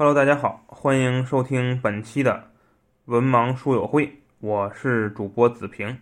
[0.00, 2.44] Hello，大家好，欢迎收听本期的
[3.04, 5.98] 文盲书友会，我是主播子平。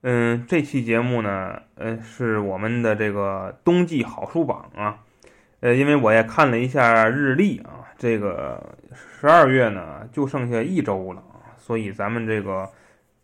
[0.00, 5.00] 嗯，这期节目呢，呃，是我们的这个冬季好书榜啊。
[5.60, 11.22] 呃，因为我也看了一下日历啊，这个十二月呢就剩下一周了，
[11.58, 12.70] 所以咱们这个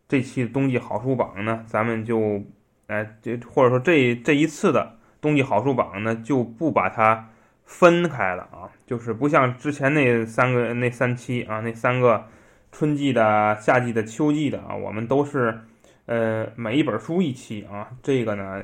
[0.07, 2.43] 这期冬季好书榜呢，咱们就，
[2.89, 7.31] 哎，这或者说这这一次的冬季好书榜呢，就不把它。
[7.67, 12.25] 分开了啊，就是不像之前那三个那三期啊，那三个
[12.71, 15.59] 春季的、夏季的、秋季的啊，我们都是
[16.07, 17.91] 呃每一本书一期啊。
[18.05, 18.63] 这个呢，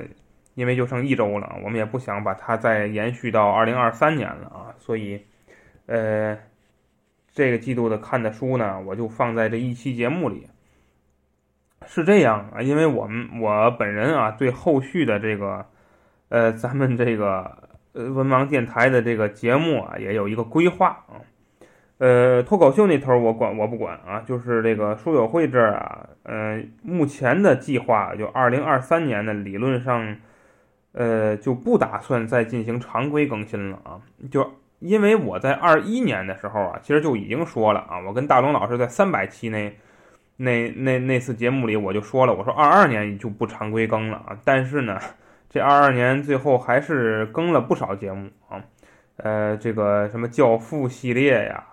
[0.55, 5.21] 因为就剩一周了，我们也不想把它再延续到二零二三年了啊，所以
[5.85, 6.37] 呃
[7.33, 10.47] 这个季度的看的书呢，我就放在这一期节目里。
[11.85, 15.65] 是这样啊，因为我们我本人啊，对后续的这个
[16.29, 17.61] 呃咱们这个。
[17.93, 21.21] 呃，文盲电台的这个节目啊，也有一个规划啊。
[21.99, 30.17] 呃，脱口秀那头我管我不管啊，就是这个书友会这儿啊，呃，目前的计划就二零二三年的理论上，
[30.93, 34.01] 呃，就不打算再进行常规更新了啊。
[34.29, 39.71] 就因为我在二一年的时候啊，其实就已经说了啊，我跟大龙老师在三百期那
[40.35, 44.99] 那那那次节目里我就说了，我说二二年就不常规更了啊，但是呢。
[45.53, 48.59] 这二二年最后还是更了不少节目啊，
[49.17, 51.63] 呃，这个什么教父系列呀，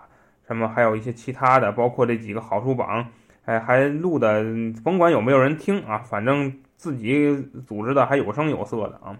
[0.45, 3.07] 什么还有一些其他的，包括这几个好书榜，
[3.45, 4.45] 哎，还录的，
[4.83, 9.17] 甭管有没有人听啊，反正自己组织的还有声有色的啊，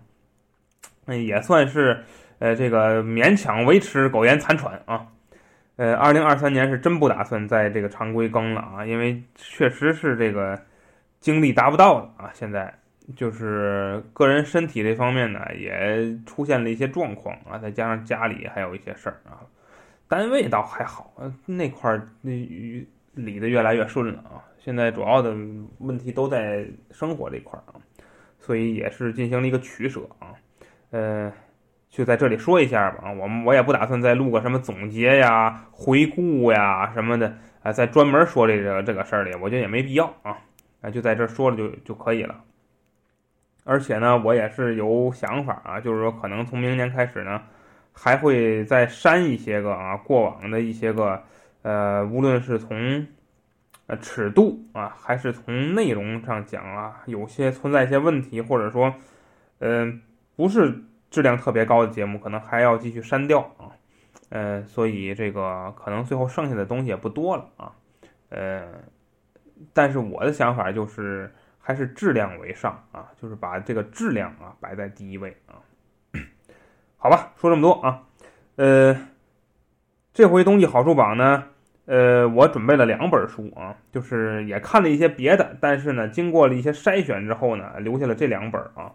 [1.08, 2.04] 那也算是
[2.38, 5.08] 呃这个勉强维持苟延残喘啊，
[5.78, 10.62] 呃，二零二三年是真不打算在这个常规更了啊，因为确实是这个
[11.20, 12.72] 精力达不到了啊，现在。
[13.16, 19.42] 就是个人身体这方面呢，也出现了一些状况啊，再加上家里还有一些事儿啊，
[20.08, 21.14] 单位倒还好，
[21.46, 22.32] 那块儿那
[23.14, 24.40] 理的越来越顺了啊。
[24.58, 25.36] 现在主要的
[25.80, 27.82] 问题都在生活这块儿啊，
[28.40, 30.34] 所以也是进行了一个取舍啊。
[30.92, 31.34] 呃，
[31.90, 40.38] 就在这里说一下吧啊，我们我也不打算再录个什么总结呀、回顾呀什么的啊，再专门说这个这个事儿里，我觉得也没必要啊，
[40.82, 42.44] 啊，就在这说了就就可以了。
[43.64, 47.42] 而且呢，我也是有想法啊，就是说可能从明年开始呢，
[47.94, 51.22] 还会再删一些个啊过往的一些个，
[51.61, 53.05] 呃，无论是从
[53.86, 58.92] 呃尺度啊，还是从内容上讲啊，有些存在一些问题，或者说，
[59.60, 60.02] 嗯，
[60.36, 63.70] 不是质量特别高的节目，可能还要继续删掉啊，
[64.30, 67.72] 呃，所以这个可能最后剩下的东西也不多了啊，
[68.30, 68.64] 呃，
[69.72, 71.32] 但是我的想法就是。
[71.61, 75.61] 还是质量为上啊，就是把这个质量啊摆在第一位啊。
[76.98, 78.04] 好吧，说这么多啊，
[78.55, 79.08] 呃，
[80.14, 81.45] 这回冬季好书榜呢，
[81.86, 88.93] 呃，我准备了两本书啊，就是也看了一些别的，但是呢，经过了一些筛选之后呢，留下了这两本啊，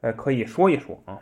[0.00, 1.18] 呃，可以说一说啊。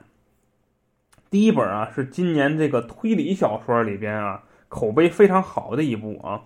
[1.30, 6.42] 第一本啊是今年这个推理小说里边啊口碑非常好的一部啊，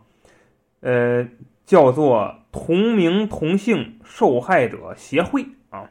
[0.80, 1.28] 呃。
[1.68, 5.90] 叫做同名同姓受害者协会啊，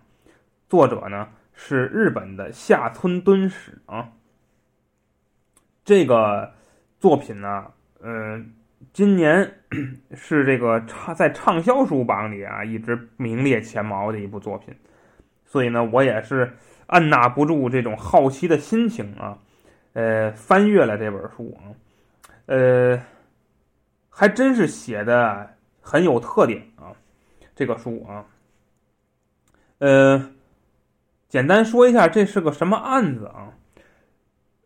[0.67, 4.09] 作者呢是日本的下村敦史啊。
[5.85, 6.51] 这个
[6.97, 7.65] 作品呢，
[8.01, 8.55] 嗯，
[8.91, 9.53] 今年
[10.15, 14.73] 是这个畅在畅销书榜里啊一直名列前茅的一部作品，
[15.45, 16.51] 所以呢，我也是
[16.87, 19.37] 按捺不住这种好奇的心情啊，
[19.93, 21.69] 呃，翻阅了这本书啊，
[22.47, 22.99] 呃，
[24.09, 25.53] 还真是写的。
[25.87, 26.91] 很有特点啊，
[27.55, 28.25] 这个书啊，
[29.77, 30.31] 呃，
[31.29, 33.53] 简单说一下这是个什么案子啊？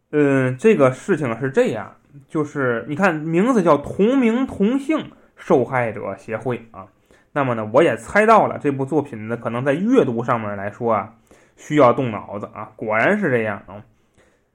[0.09, 1.95] 嗯，这个事情是这样，
[2.27, 6.87] 就是你看名字叫同名同姓受害者协会啊，
[7.33, 11.13] 那么呢，我也猜到了这部作品呢，可能在阅读上面来说啊，
[11.55, 13.85] 需要动脑子啊，果然是这样啊，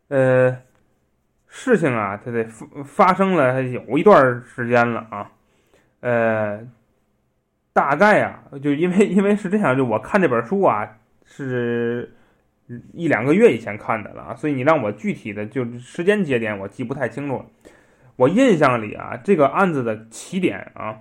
[0.09, 0.59] 呃，
[1.47, 5.31] 事情啊，它得发发生了有一段时间了啊。
[6.07, 6.61] 呃，
[7.73, 10.89] 大概啊，就因为因为是这样，就我看这本书啊，
[11.25, 12.15] 是
[12.93, 17.45] 一两个月以前看的了，所以你让我具体的就时间节点我记不太清楚。
[18.15, 20.99] 我印象里啊，这个案子的起点啊，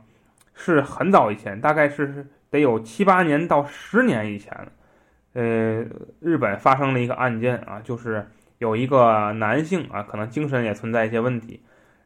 [0.56, 4.52] 是很早以前，大概是得有七八年到十年以前。
[5.34, 5.86] 呃，
[6.20, 8.26] 日本发生了一个案件啊，就是
[8.58, 11.62] 有一个男性啊，可能精神也存在一些问题，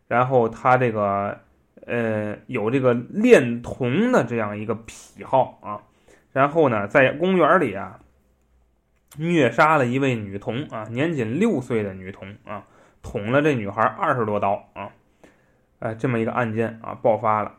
[0.09, 1.39] 然后他这个。
[1.85, 5.81] 呃，有这个恋童的这样一个癖好啊，
[6.31, 7.99] 然后呢，在公园里啊，
[9.17, 12.65] 虐杀了一位女童啊，年仅六岁的女童啊，
[13.01, 14.91] 捅了这女孩二十多刀啊，
[15.79, 17.55] 呃，这么一个案件啊爆发了。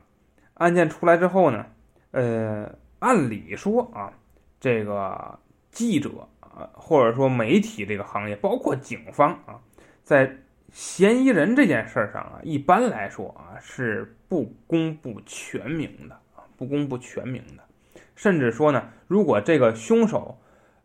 [0.55, 1.67] 案件出来之后呢，
[2.11, 4.13] 呃，按理说啊，
[4.61, 5.39] 这个
[5.71, 9.59] 记者啊，或者说媒体这个行业，包括警方啊，
[10.05, 10.37] 在
[10.71, 17.63] 嫌疑人这件事上啊，一般来说啊是不公布全名的啊，不公布全名的，
[18.15, 20.39] 甚至说呢，如果这个凶手，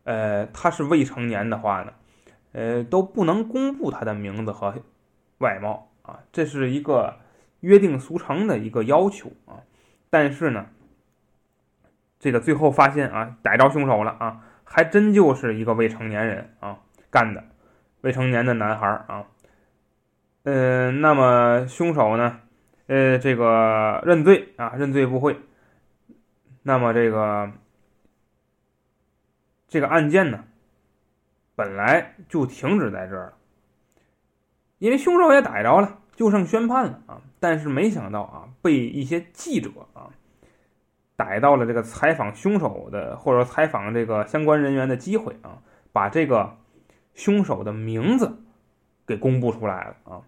[0.04, 1.92] 呃，他是未成年的话呢。
[2.52, 4.74] 呃，都不能公布他的名字和
[5.38, 7.16] 外貌啊，这是一个
[7.60, 9.60] 约定俗成的一个要求啊。
[10.08, 10.64] 但是呢，
[12.18, 16.78] 这个最后发现啊，逮着凶手了啊，还真就是一个未成年人啊
[17.10, 17.44] 干的，
[18.00, 19.26] 未成年的男孩啊。
[20.48, 22.38] 嗯，那么凶手呢，
[22.86, 25.40] 呃，这个认罪啊，认罪不讳。
[26.62, 27.50] 那么这个
[29.66, 30.44] 这个案件呢？
[31.56, 33.32] 本来就停止在这儿了，
[34.78, 37.22] 因为凶手也逮着了，就剩宣判了啊！
[37.40, 40.10] 但是没想到啊，被一些记者啊
[41.16, 45.58] 逮到了这个采访凶手的或者采访这个相关人员的机会啊，
[45.92, 46.56] 把这个
[47.14, 48.38] 凶手的名字
[49.06, 50.20] 给公布出来了啊，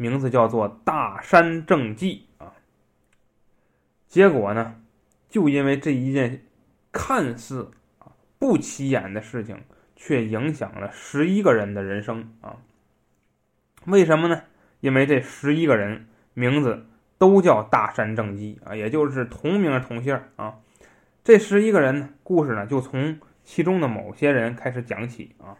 [0.00, 2.54] 名字叫做大山正纪啊。
[4.08, 4.80] 结果呢，
[5.28, 6.46] 就因为这一件
[6.90, 8.08] 看似啊
[8.38, 9.60] 不起眼的事情。
[10.02, 12.56] 却影响了十一个人的人生啊！
[13.84, 14.44] 为什么呢？
[14.80, 16.86] 因为这十一个人名字
[17.18, 20.58] 都叫大山正纪啊，也就是同名同姓啊。
[21.22, 25.58] 这十一个人呢，故事呢就从其中的某些人开始讲起啊，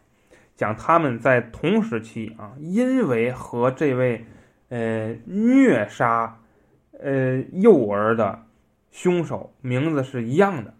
[0.61, 4.23] 讲他们在同时期啊，因为和这位
[4.69, 6.39] 呃虐杀
[6.99, 8.45] 呃幼儿的
[8.91, 10.71] 凶手名字是一样的，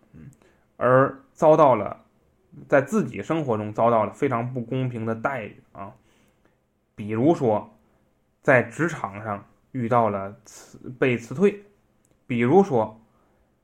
[0.78, 1.98] 而遭到了。
[2.68, 5.94] 在自己生活中遭到了非常不公平的待遇啊，
[6.96, 7.74] 比如说，
[8.42, 11.64] 在职场上遇到了辞被辞退，
[12.28, 13.02] 比如说，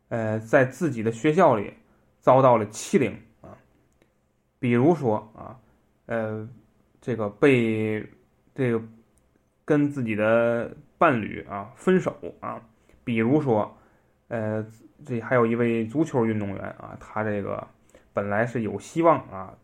[0.07, 1.73] 呃，在自己的学校里
[2.21, 3.11] 遭到了欺凌
[3.41, 3.59] 啊，
[4.57, 5.59] 比如说啊，
[6.07, 6.49] 呃，
[6.99, 8.05] 这个被
[8.53, 8.81] 这个
[9.63, 12.61] 跟自己的伴侣啊分手啊，
[13.05, 13.77] 比如说，
[14.27, 14.65] 呃，
[15.05, 17.65] 这还有一位足球运动员啊，他这个。
[18.13, 19.55] 本来是有希望啊，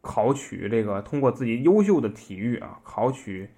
[0.00, 3.48] 考取这个通过自己优秀的体育啊，考取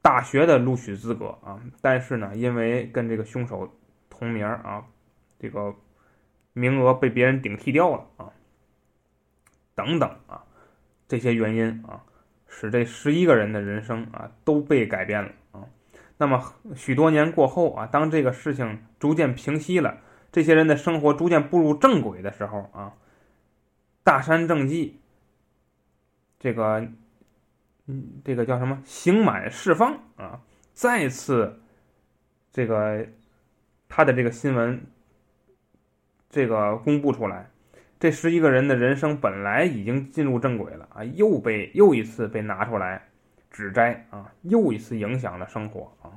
[0.00, 3.68] 大学的录取资格啊，但是呢，因为跟这个凶手
[4.08, 4.86] 同名啊，
[5.40, 5.74] 这个
[6.52, 8.30] 名额被别人顶替掉了啊，
[9.74, 10.44] 等等啊，
[11.10, 12.04] 这些原因啊，
[12.46, 15.66] 使这十一个人的人生啊都被改变了啊。
[16.18, 19.98] 那么许多年过后啊，当这个事情逐渐平息了，
[20.30, 22.94] 这些人的生活逐渐步入正轨的时候啊。
[24.02, 24.98] 大山正纪，
[26.38, 26.80] 这个，
[27.86, 28.80] 嗯，这个叫什么？
[28.82, 30.40] 刑满释放啊！
[30.72, 31.60] 再次，
[32.50, 33.06] 这个
[33.88, 34.80] 他的这个新闻，
[36.30, 37.50] 这个公布出来，
[38.00, 43.06] 这十一个人的人生本来已经进入正轨了啊，又被又一次被拿出来
[43.50, 46.10] 指摘啊，又一次影响了生活啊。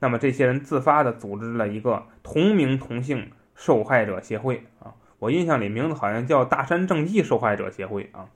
[0.00, 4.94] 那么这些人自发的组织了一个同名同姓受害者协会啊。
[5.20, 8.28] 我印象里名字好像叫大山正纪受害者协会啊，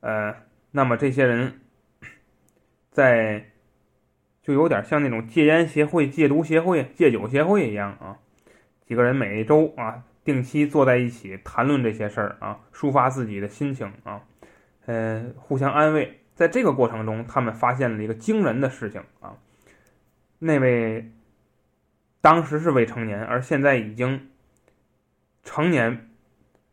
[0.00, 0.34] 呃，
[0.70, 1.60] 那么这些人，
[2.90, 3.46] 在
[4.42, 8.18] 就有点像那种戒烟协会、戒毒协会、戒酒协会一样啊，
[8.86, 14.20] 几个人每周啊定期坐在一起谈论这些事儿啊，抒发自己的心情啊，
[14.84, 16.20] 呃，互相安慰。
[16.34, 19.38] 在这个过程中，他们发现了一个惊人的事情啊，
[20.40, 21.10] 那位
[22.20, 24.28] 当时是未成年，而现在已经。
[25.48, 26.08] 成年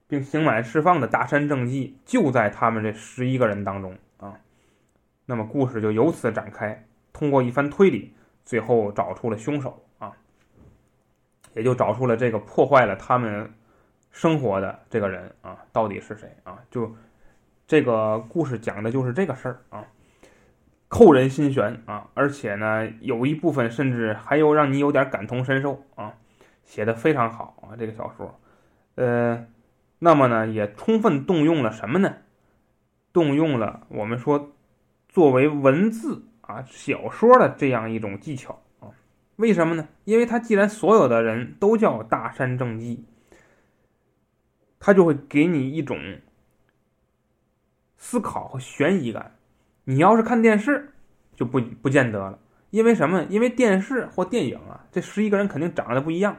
[0.08, 4.40] 并刑满释放的大山正纪就在他们这十一个人当中啊，
[5.28, 6.84] 那么故事就由此展开。
[7.14, 9.83] 通过一番推理，最后找出了凶手，
[11.56, 13.52] 也就找出了这个破坏了他们
[14.12, 16.60] 生活的这个人啊，到底是谁啊？
[16.70, 16.96] 就
[17.66, 19.86] 这个故事讲的就是这个事儿啊，
[20.88, 26.14] 扣人心弦啊，而且呢，有一部分甚至还有让你有点感同身受啊，
[26.64, 28.40] 写的非常好啊，这个小说。
[28.96, 29.48] 呃，
[30.00, 32.14] 那么呢，也充分动用了什么呢？
[33.12, 34.54] 动用了我们说
[35.08, 38.60] 作为文字啊小说的这样一种技巧。
[39.38, 39.88] 为什么呢？
[40.06, 43.06] 因为他既然所有的人都叫大山正纪，
[44.80, 45.98] 他就会给你一种
[47.98, 49.36] 思考和悬疑感。
[49.86, 50.94] 你要是看电视，
[51.36, 52.40] 就不不见得了。
[52.70, 53.24] 因为什么？
[53.30, 56.38] 因为电视或电影啊，这十一个人肯定长得不一样，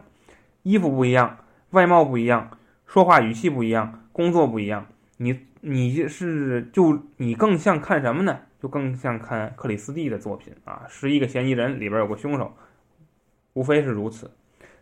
[0.63, 1.39] 衣服不一样。
[1.71, 4.87] 外貌不一样，说话语气不一样，工作不一样，
[5.17, 8.41] 你你是就你更像看什么呢？
[8.61, 12.57] 就更像看克里斯蒂的作品啊，十一个嫌疑人里边有个凶手，
[13.55, 14.31] 无非是如此。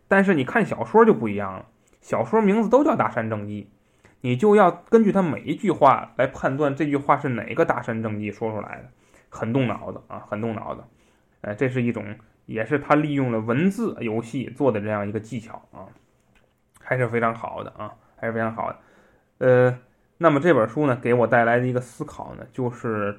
[0.09, 1.67] 但是你看小说就不一样了，
[2.03, 3.71] 小说名字都叫大山正义，
[4.21, 8.91] 你就要根据他每一句话来判断这句话是哪个大山正义说出来的，
[9.31, 10.85] 很动脑子啊，很动脑子。
[11.41, 12.05] 呃，这是一种，
[12.45, 15.89] 也是他利用了文字游戏做的这样一个技巧啊，
[16.79, 18.79] 还是非常好的啊，还是非常好的。
[19.39, 19.79] 呃，
[20.19, 23.19] 那么这本书呢，给我带来的一个思考呢，就是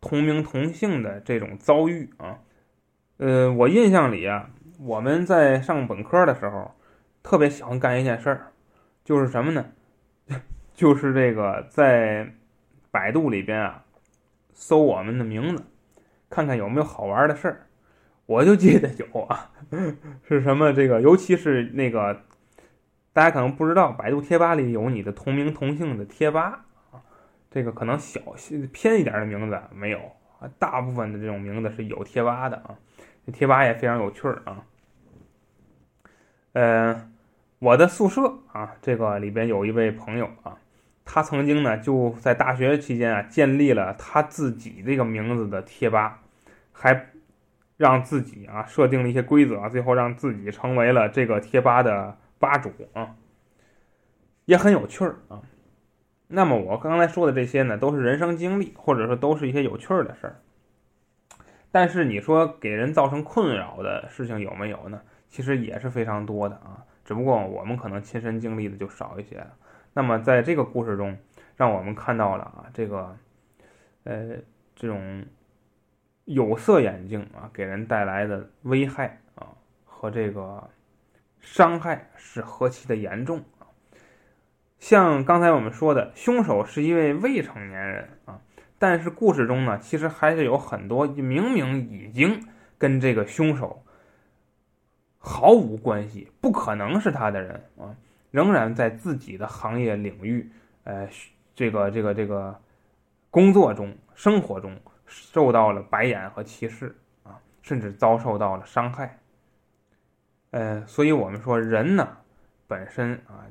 [0.00, 2.38] 同名同姓的这种遭遇啊。
[3.18, 4.48] 呃，我印象里啊。
[4.80, 6.74] 我们在上本科的时候，
[7.22, 8.52] 特别喜欢干一件事儿，
[9.04, 9.66] 就是什么呢？
[10.74, 12.32] 就是这个在
[12.90, 13.84] 百度里边啊，
[14.52, 15.64] 搜我们的名字，
[16.28, 17.66] 看看有没有好玩的事儿。
[18.26, 19.50] 我就记得有啊，
[20.26, 21.00] 是什么这个？
[21.00, 22.22] 尤其是那个，
[23.12, 27.02] 大家可能不知道，百度贴吧里有你的同名同姓的贴吧啊。
[27.50, 28.20] 这个可能小
[28.72, 29.98] 偏一点的名字没有
[30.40, 32.74] 啊，大部分的这种名字是有贴吧的啊。
[33.24, 34.64] 这贴吧也非常有趣儿啊。
[36.52, 37.10] 呃，
[37.58, 40.58] 我的宿舍啊，这个里边有一位朋友啊，
[41.04, 46.20] 他曾经呢就在大学期间啊建立了他自己这个名字的贴吧，
[46.72, 47.10] 还
[47.76, 53.16] 让自己啊设定了一些规则，最后让自己成为了这个贴吧的吧主啊，
[54.44, 55.42] 也很有趣儿啊。
[56.28, 60.40] 那么我刚才说的这些呢，都是人生经历，或者说都是一些有趣儿的事儿。
[61.74, 65.02] 但是你说给人造成困扰的事情有没有呢？
[65.28, 69.52] 其实也是非常多的啊，只不过我们可能亲身经历的就少一些了。
[69.92, 71.18] 那么在这个故事中，
[71.56, 73.16] 让我们看到了啊，这个，
[74.04, 74.36] 呃，
[74.76, 75.24] 这种
[76.26, 79.48] 有色眼镜啊给人带来的危害啊
[79.84, 80.70] 和这个
[81.40, 83.66] 伤害是何其的严重啊！
[84.78, 88.40] 像刚才我们说的，凶手是一位未成年人啊，
[88.86, 93.82] 但是故事中呢，其实还是有很多明明已经跟这个凶手。
[95.16, 97.96] 毫无关系，不可能是他的人啊，
[98.30, 101.08] 仍然在自己的行业领域，呃，
[101.54, 102.60] 这个这个这个
[103.30, 109.18] 工作中、生活中受到了白眼和歧视啊，甚至遭受到了伤害。
[110.50, 112.18] 呃，所以我们说人呢，
[112.66, 113.48] 本身啊，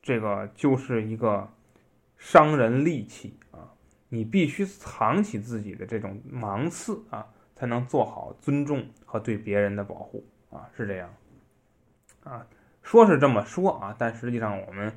[0.00, 1.46] 这个就是一个
[2.16, 3.38] 伤人利器，
[4.08, 10.24] 你必须藏起自己的这种芒刺啊，才能做好尊重和对别人的保护。
[10.50, 11.14] 啊，是这样，
[12.24, 12.46] 啊，
[12.82, 14.90] 说是这么说啊，但实际上我们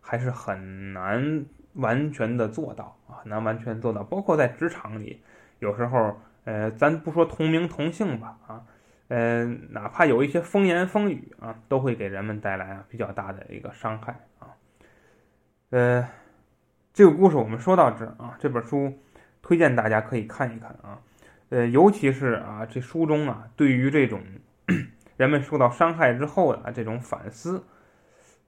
[0.00, 4.02] 还是很难完全的做到啊，很难完全做到。
[4.02, 5.22] 包括在职场里，
[5.60, 8.66] 有时候，呃，咱不说同名同姓吧，啊，
[9.06, 14.50] 呃，哪怕有一些风言风语啊，都会给人们带来啊比较大的一个伤害啊。
[15.70, 16.08] 呃，
[16.98, 18.92] 这个故事我们说到这啊，这本书
[19.40, 20.98] 推荐大家可以看一看啊，
[21.48, 24.20] 呃，尤其是啊，这书中啊，对于这种。
[25.16, 27.62] 人们受到伤害之后的这种反思，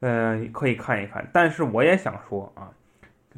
[0.01, 1.31] 嗯，可以看一看。
[1.33, 2.73] 但是我也想说啊，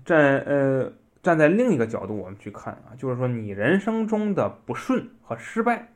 [0.03, 0.91] 站呃
[1.23, 5.89] 站在另一个角度我们去看啊，就是说你人生中的不顺和失败，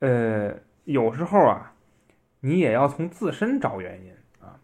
[0.00, 1.72] 呃，有时候啊，
[2.40, 4.12] 你也要从自身找原因
[4.46, 4.60] 啊。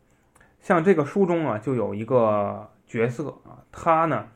[0.60, 4.26] 像这个书中啊，就有一个角色啊，他呢，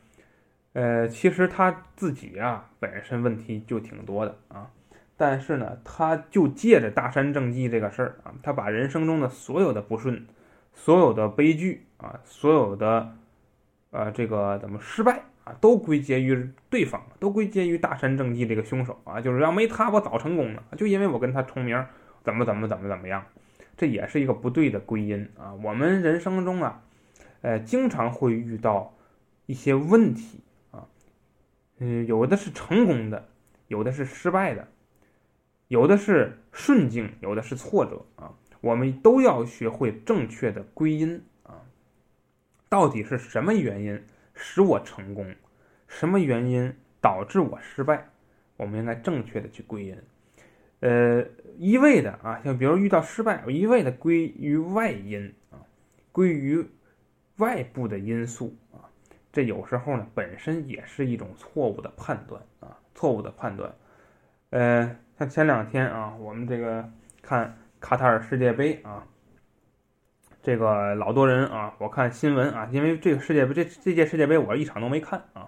[0.74, 4.70] 呃，其实他自己啊本身问题就挺多的啊。
[5.16, 10.24] 但是呢，他就借着大山正纪这个事儿啊，他把人生中的所有的不顺、
[10.72, 13.12] 所有的悲剧啊、所有的
[13.90, 21.84] 呃这个怎么失败啊，都归结于对方，都归结于大山正纪这个凶手啊，就是要没他我早成功了，就因为我跟他重名，
[22.22, 23.24] 怎么怎么怎么怎么样，
[23.76, 25.54] 这也是一个不对的归因啊。
[25.62, 26.82] 我们人生中啊，
[27.44, 28.94] 呃，经常会遇到
[29.44, 30.88] 一些问题啊，
[31.76, 33.28] 嗯，有的是成功的，
[33.68, 34.66] 有的是失败的。
[35.68, 38.32] 有的是顺境，有的是挫折啊，
[38.62, 41.60] 我们都要学会正确的归因啊。
[42.70, 44.02] 到底是什么原因
[44.34, 45.34] 使我成功，
[45.86, 48.08] 什么原因导致我失败？
[48.56, 49.98] 我们应该正确的去归因。
[50.80, 51.26] 呃，
[51.58, 55.60] 一味的啊，像比如遇到失败，一味的归于外因啊，
[56.10, 56.66] 归于
[57.36, 58.84] 外部的因素啊，
[59.32, 63.72] 这有时候呢本身也是一种错误的判断啊，错误的判断，
[64.50, 64.96] 呃。
[65.16, 66.84] 像前两天啊，我们这个
[67.22, 69.06] 看卡塔尔世界杯啊，
[70.42, 75.46] 这个老多人啊，我看新闻啊，因为这个世界杯这这届世界杯我一场都没看啊，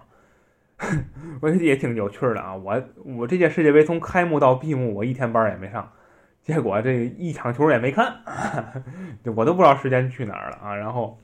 [1.41, 2.55] 我也挺有趣的啊。
[2.55, 5.91] 我我这届世界杯从开幕到闭幕我一天班也没上，
[6.41, 8.23] 结果这一场球也没看，
[9.35, 10.73] 我都不知道时间去哪儿了啊。
[10.73, 11.19] 然后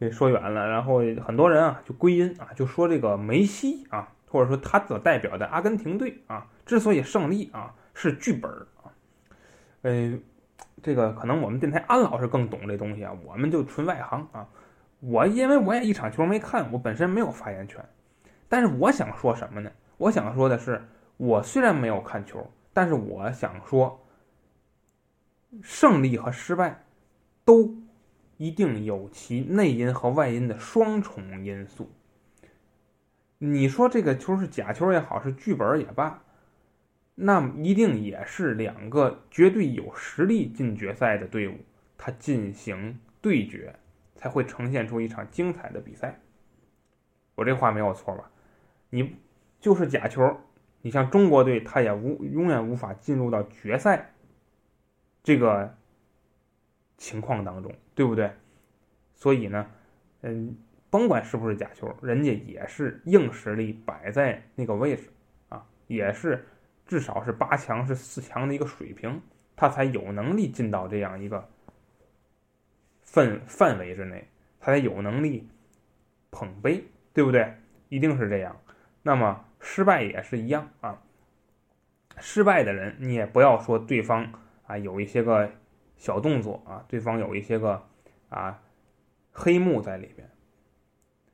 [0.00, 8.50] 这说远了，然后很多人啊就归因啊，就说这个梅西啊或者说他所代表的阿根廷队啊，之所以胜利啊，是剧本
[8.82, 8.92] 啊。
[9.82, 10.18] 呃，
[10.82, 14.46] 这个可能我们电台安老师更懂这东西啊，我们就纯外行啊。
[15.00, 17.84] 我因为我也一场球没看，我本身没有发言权。
[18.48, 19.70] 但是我想说什么呢？
[19.96, 20.82] 我想说的是，
[21.16, 24.04] 我虽然没有看球，但是我想说，
[25.62, 26.84] 胜利和失败
[27.44, 27.74] 都
[28.38, 31.92] 一定有其内因和外因的双重因素。
[33.36, 36.22] 你说这个球是假球也好，是剧本也罢，
[37.14, 41.58] 那么一定也是两个绝对有实力进决赛的队伍，
[41.98, 43.76] 它进行对决。
[44.20, 46.18] 才会呈现出一场精彩的比赛。
[47.36, 48.28] 我这话没有错吧？
[48.90, 49.14] 你
[49.60, 50.40] 就是假球，
[50.82, 54.12] 你像中国队，他也无永远无法进入到决赛
[55.22, 55.77] 这个
[56.98, 58.30] 情况当中，对不对？
[59.14, 59.66] 所以呢，
[60.20, 60.54] 嗯，
[60.90, 65.08] 甭管是不是假球，人家也是硬实力摆在那个位置
[65.48, 66.46] 啊，也是
[66.86, 69.22] 至少是八强是四强的一个水平，
[69.56, 71.48] 他才有能力进到这样一个。
[73.02, 74.28] 范范围之内，
[74.60, 75.48] 他才有能力
[76.30, 77.54] 捧杯，对不对？
[77.88, 78.54] 一定是这样。
[79.02, 81.02] 那么失败也是一样啊。
[82.18, 84.30] 失败的人，你也不要说对方
[84.66, 85.50] 啊有一些个
[85.98, 87.82] 小动作啊，对方有一些个
[88.30, 88.62] 啊
[89.32, 90.30] 黑幕在里边，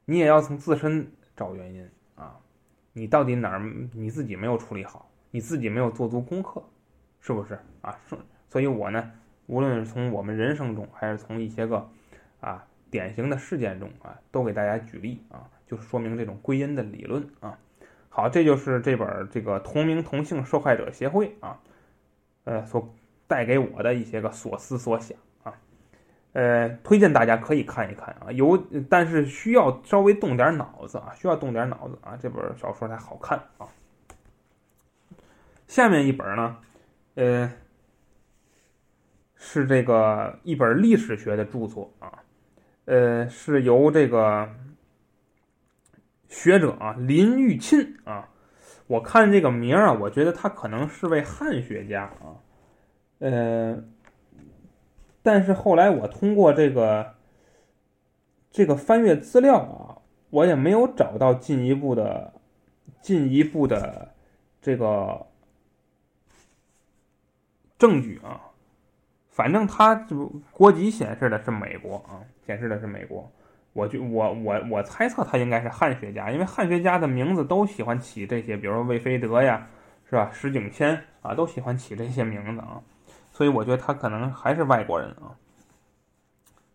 [0.04, 2.40] 你也要从自身找原因啊。
[2.92, 3.60] 你到底哪儿
[3.92, 6.60] 你自己没有处理好，你自己没有做足功课，
[7.20, 7.96] 是不是啊？
[8.48, 9.12] 所以，我呢。
[9.46, 11.86] 无论是从我们人生中，还是从一些个
[12.40, 17.58] 啊典型的事件中啊，都给大家举例啊，就说明这种归因的理论啊。
[18.08, 21.60] 好，这就是这本这个同名同姓受害者协会啊，
[22.44, 22.94] 呃所
[23.26, 25.52] 带给我的一些个所思所想啊，
[26.32, 28.56] 呃，推荐大家可以看一看啊，有
[28.88, 33.66] 但是需要稍微动点脑子啊，需要动点脑子啊，这本小说才好看啊。
[35.66, 36.56] 下面一本呢，
[37.14, 37.52] 呃。
[39.46, 42.22] 是这个一本历史学的著作啊，
[42.86, 44.48] 呃，是由这个
[46.28, 48.26] 学者啊林玉沁啊，
[48.86, 52.40] 我看这个名啊，我觉得他可能是位汉学家啊，
[53.24, 53.82] 呃，
[55.22, 57.14] 但是后来我通过这个
[58.50, 59.96] 这个翻阅资料啊，
[60.28, 62.34] 我也没有找到进一步的
[63.00, 64.12] 进一步的
[64.60, 65.26] 这个
[67.78, 68.42] 证据啊。
[69.30, 73.26] 反正他就国籍显示的是美国啊，显示的是美国。
[73.72, 79.66] 我就我我我猜测他应该是汉学家，因为汉学家的名字都喜欢起这些，比如说魏飞德呀，
[80.10, 80.30] 是吧？
[80.30, 82.82] 石景谦啊，都喜欢起这些名字啊。
[83.34, 85.36] 所以我觉得他可能还是外国人啊。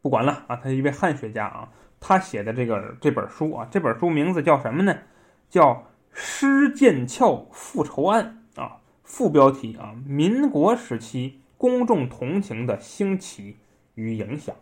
[0.04, 1.70] 不管了啊，他是一位汉学家啊。
[2.00, 4.96] 他写的这个这本书啊，这本书名字叫什么呢？
[5.50, 5.74] 叫
[6.14, 8.78] 《施剑鞘复仇案》啊。
[9.04, 11.42] 副标题啊，民国时期。
[11.60, 13.58] 公众同情的兴起
[13.96, 14.56] 与影响。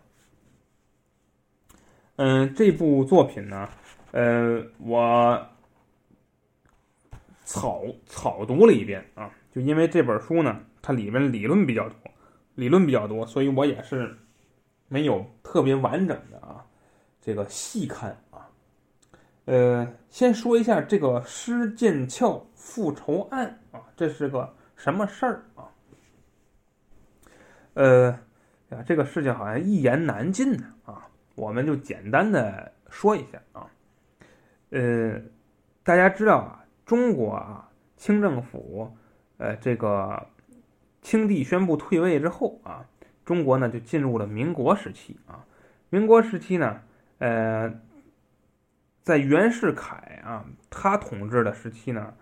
[2.16, 3.68] 嗯，这部作品呢，
[4.10, 5.46] 呃，我
[7.44, 9.30] 草草读了一遍啊，
[9.60, 11.96] 因为这本书呢，它里面理论比较多，
[12.54, 14.16] 理论比较多，所以我也是
[14.88, 16.64] 没有特别完整的啊，
[17.20, 18.48] 这个细看啊。
[19.46, 25.64] 呃，先说一下这个施剑翘复仇案啊，这是个什么事儿啊？
[27.74, 28.18] 呃，
[28.86, 33.66] 这个事情好像一言难尽呢啊，我们就简单的说一下啊。
[34.70, 35.18] 呃，
[35.82, 37.66] 大家知道啊，中国啊，
[37.96, 38.94] 清政府，
[39.38, 40.28] 呃，这个
[41.00, 42.84] 清帝宣布退位之后啊，
[43.24, 45.46] 中国呢就进入了民国时期啊。
[45.88, 46.82] 民国时期呢，
[47.18, 47.80] 呃，
[49.02, 52.14] 在袁世凯啊他统治的时期呢，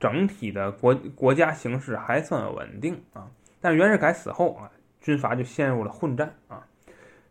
[0.00, 3.30] 整体的国国家形势还算稳定啊。
[3.60, 4.70] 但袁世凯死后啊。
[4.98, 6.66] 军阀就陷入了混战啊，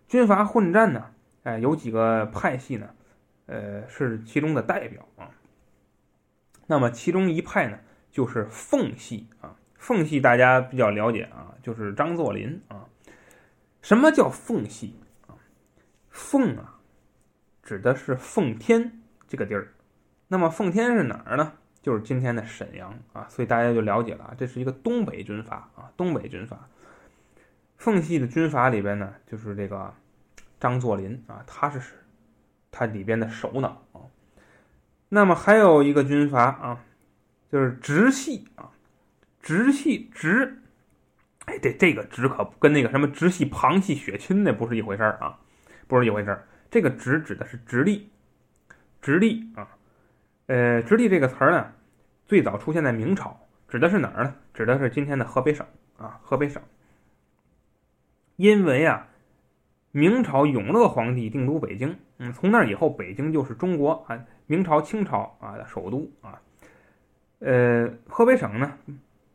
[0.07, 1.11] 军阀混战呢，
[1.43, 2.87] 哎，有几个派系呢，
[3.47, 5.27] 呃，是其中的代表啊。
[6.67, 7.77] 那么其中一派呢，
[8.15, 12.85] 就是奉系啊，奉系大家比较了解啊，就是张作霖啊。
[13.81, 14.95] 什么叫奉系
[15.27, 15.35] 啊？
[16.09, 16.79] 奉啊，
[17.61, 19.73] 指的是奉天这个地儿。
[20.29, 21.51] 那么奉天是哪儿呢？
[21.81, 23.27] 就是今天的沈阳啊。
[23.27, 26.69] 所以大家就了解了啊，这是一个东北军阀啊，东北军阀。
[27.75, 29.93] 奉系的军阀里边呢，就是这个
[30.57, 31.81] 张作霖啊，他是
[32.71, 34.07] 他里边的首脑啊。
[35.09, 36.85] 那么还有一个军阀啊，
[37.51, 38.71] 就是直系啊，
[39.41, 40.61] 直系直，
[41.45, 45.39] 哎，这这个直可跟那个什么直系旁系血亲那不是一回事儿啊，
[45.87, 46.47] 不是一回事儿。
[46.71, 48.09] 这个直指的是直隶，
[49.01, 49.67] 直隶啊，
[50.47, 51.71] 呃，直隶这个词儿呢，
[52.25, 54.35] 最早出现在明朝，指的是哪儿呢？
[54.53, 55.65] 指的是今天的河北省
[55.97, 56.61] 啊，河北省。
[58.35, 59.07] 因为啊，
[59.91, 66.41] 明朝永乐皇帝定都北京，嗯，从那以后，北京就是中国啊，明朝、清朝啊的首都啊。
[67.39, 68.77] 呃，河北省呢，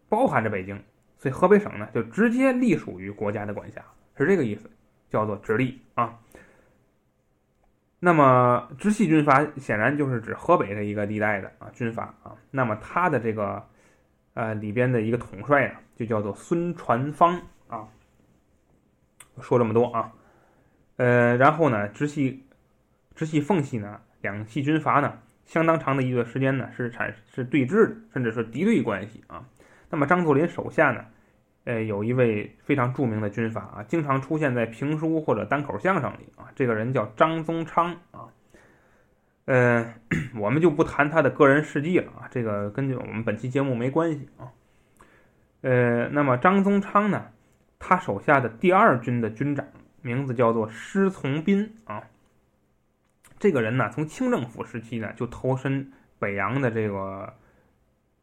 [0.08, 0.82] 包含着北京，
[1.18, 3.84] 所以河北省呢就直接隶属于国家的管辖，
[4.16, 4.70] 是这个意思，
[5.08, 6.18] 叫做直隶啊。
[7.98, 12.34] 那么直系军阀显然就是指河北这一个地带的啊军阀啊。
[12.50, 13.62] 那么他的这个
[14.34, 17.86] 呃里边的一个统帅呢，就叫做孙传芳啊。
[19.42, 20.12] 说这么多啊，
[20.96, 22.44] 呃，然后呢，直系、
[23.14, 25.18] 直系、奉系呢，两系军阀呢，
[25.50, 29.44] 相当长的一段时间呢是产是对峙的，甚至是敌对关系啊。
[29.90, 31.04] 那么张作霖手下呢，
[31.64, 38.30] 呃，有一位非常著名的军阀啊，经常出现在评书或者单口相声里啊，这个人叫张宗昌啊。
[39.46, 39.92] 呃，
[40.36, 44.46] 我们就不谈他的个人事迹了啊，这个跟我们本期节目没关系啊。
[45.62, 47.26] 呃，那么张宗昌呢？
[47.80, 49.66] 他手下的第二军的军长
[50.00, 52.04] 名字叫做施从斌啊。
[53.40, 57.35] 这个人呢，从清政府时期呢就投身北洋的这个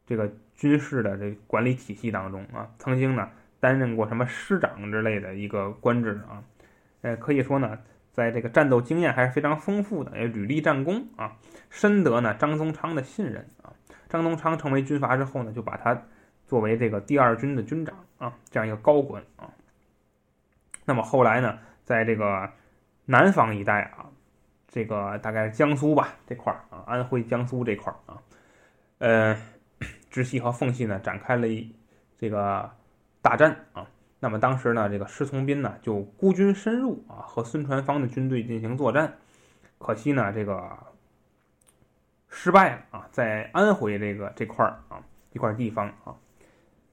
[0.05, 6.41] 这个军事的这管理体系当中啊，曾经呢担任过什么师长之类的一个官职啊。
[7.01, 7.79] 呃，可以说呢，
[8.13, 11.35] 在这个战斗经验还是非常丰富的，也屡立战功啊，
[11.69, 13.73] 深得呢张宗昌的信任啊。
[14.07, 16.01] 张宗昌成为军阀之后呢，就把他。
[16.47, 19.51] 作为这个第二军的军长啊，这样一个高官啊，
[20.85, 22.49] 那么后来呢，在这个
[23.03, 24.07] 南方一带啊，
[24.77, 28.21] 这个大概是江苏吧这块儿啊，安徽、江苏这块儿啊，
[28.99, 29.35] 呃，
[30.11, 31.75] 直系和奉系呢展开了一
[32.15, 32.69] 这个
[33.23, 33.87] 大战啊。
[34.19, 39.17] 那么当时呢，这个施从斌呢就孤军深入啊，和孙传芳的军队进行作战，
[39.79, 40.77] 可惜呢这个
[42.29, 46.13] 失败了啊，在安徽这个这块儿啊一块地方啊。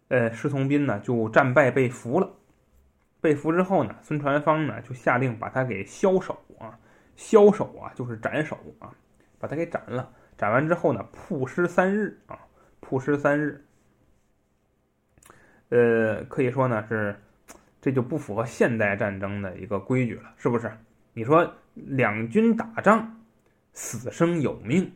[0.08, 2.30] 呃，施从斌呢就战败被俘了，
[3.20, 6.78] 被俘之后呢，孙传芳呢就下令把他给枭首啊，
[7.16, 8.94] 枭首啊就是斩首啊，
[9.38, 10.12] 把他给斩了。
[10.36, 12.38] 斩完之后呢，曝尸三日啊，
[12.80, 13.64] 曝尸三日。
[15.68, 17.14] 呃，可以说呢是，
[17.80, 20.70] 这就不符合现代战争的一个规矩了，是不是？
[21.12, 23.20] 你说两军打仗，
[23.72, 24.92] 死生有命，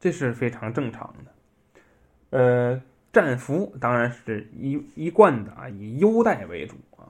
[0.00, 2.38] 这是非常正常的。
[2.38, 2.82] 呃。
[3.14, 7.06] 战俘当然是一一贯的啊，以优待为主啊。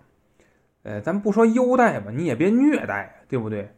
[0.83, 3.75] 呃，咱不说优待吧，你也别虐待，对不对？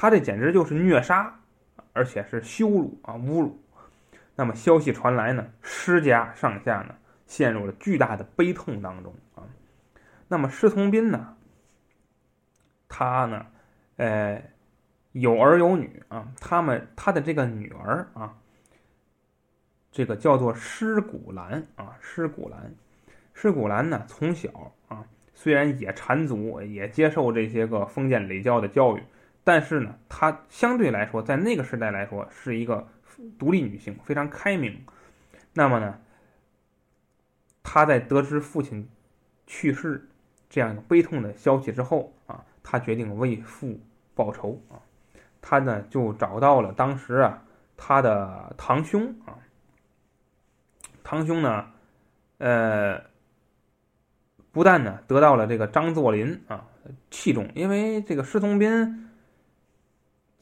[0.00, 1.40] 他这简直就是虐杀，
[1.92, 3.60] 而且是羞辱啊，侮辱。
[4.36, 6.94] 那么消息传来呢，施家上下呢
[7.26, 9.42] 陷入了巨大的悲痛当中啊。
[10.28, 11.36] 那么施从斌呢，
[12.88, 13.46] 他呢，
[13.96, 14.40] 呃，
[15.10, 18.38] 有儿有女啊，他们他的这个女儿啊。
[19.90, 22.72] 这个叫做施古兰啊，施古兰，
[23.34, 29.02] 施古兰呢，从小啊，虽然也缠足，也接受这些个封建礼教的教育，
[29.48, 32.86] 但是呢，她相对来说，在那个时代来说，是一个
[33.38, 34.84] 独立女性，非常开明。
[35.54, 35.98] 那么呢，
[37.62, 38.86] 她在得知父亲
[39.46, 40.06] 去世
[40.50, 43.80] 这样悲痛的消息之后啊，她决定为父
[44.14, 44.84] 报仇啊，
[45.40, 47.42] 她呢就找到了当时啊，
[47.74, 49.32] 她的堂兄啊。
[51.02, 51.70] 堂兄呢，
[52.36, 53.02] 呃，
[54.52, 56.66] 不但呢得到了这个张作霖啊
[57.10, 59.07] 器重，因为这个施从斌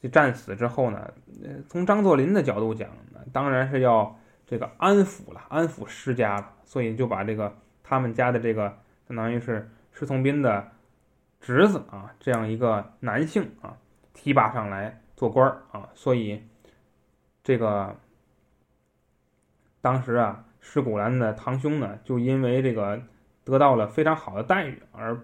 [0.01, 1.11] 这战死之后呢，
[1.67, 2.89] 从张作霖的角度讲，
[3.31, 10.71] 当然是要这个安抚了，安抚施家了，所以就把这个他们家的这个相当于是施从斌的
[11.39, 13.77] 侄子啊这样一个男性啊
[14.13, 16.43] 提拔上来做官啊，所以
[17.43, 17.95] 这个
[19.81, 20.43] 当时啊。
[20.59, 23.01] 施古兰的堂兄呢，就因为这个
[23.45, 25.17] 得到了非常好的待遇，而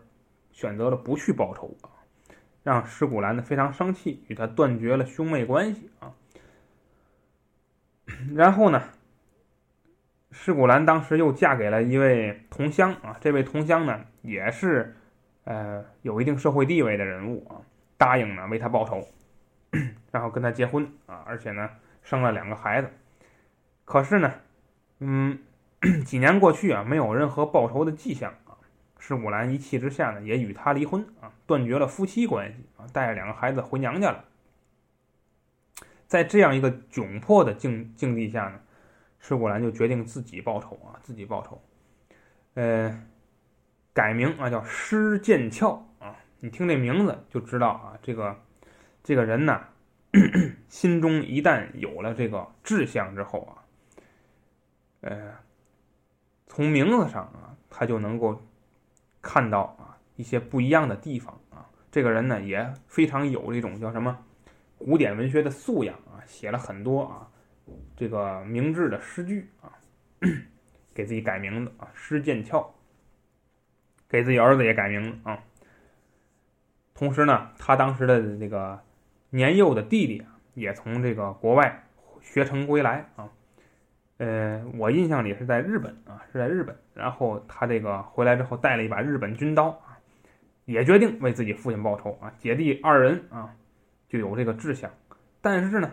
[0.53, 1.91] 选择了不去报仇啊，
[2.63, 6.13] 让施古兰呢非常生气，与他断绝了兄妹关系啊。
[8.33, 8.81] 然后呢，
[10.31, 14.95] 施古兰当时又嫁给了一位同乡啊，这位同乡呢也是
[15.43, 17.61] 呃有一定社会地位的人物啊，
[17.97, 19.07] 答应呢为他报仇，
[20.11, 21.69] 然后跟他结婚啊，而且呢
[22.01, 22.89] 生了两个孩子，
[23.85, 24.33] 可是呢。
[25.05, 25.39] 嗯，
[26.05, 28.33] 几年过去啊，没有任何报仇的迹象
[29.05, 34.23] 施古兰一气之下呢，也与他离婚啊，断绝了夫妻关系啊，带着两个孩子回娘家了。
[36.07, 38.61] 在这样一个窘迫的境境地下呢，
[39.19, 41.61] 施古兰就决定自己报仇啊，自己报仇。
[42.53, 43.03] 呃，
[43.93, 46.15] 改名啊，叫施剑翘啊。
[46.39, 48.39] 你听这名字就知道啊，这个
[49.03, 49.65] 这个人呢，
[50.69, 53.51] 心中一旦有了这个志向之后啊，
[55.01, 55.33] 呃，
[56.47, 58.41] 从名字上啊，他就能够
[59.23, 61.65] 看到啊一些不一样的地方啊。
[61.91, 64.15] 这个人呢也非常有这种叫什么
[64.77, 67.27] 古典文学的素养啊，写了很多啊
[67.95, 69.71] 这个明智的诗句啊，
[70.93, 72.73] 给自己改名字啊，施剑翘，
[74.09, 75.43] 给自己儿子也改名字啊。
[76.93, 78.83] 同时呢，他当时的那个
[79.29, 81.85] 年幼的弟弟啊，也从这个国外
[82.21, 83.29] 学成归来啊。
[84.23, 86.73] 呃，我印象里是在日本啊，是在日本。
[86.93, 89.99] 然后他这个回来之后，带了一把日本军刀啊，
[90.63, 92.33] 也决定为自己父亲报仇啊。
[92.37, 93.53] 姐弟二人啊，
[94.07, 94.89] 就有这个志向。
[95.41, 95.91] 但是呢，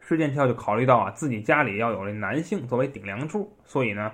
[0.00, 4.12] 施剑翘就考虑到啊，自己家里要有这男性作为顶梁柱，所以呢。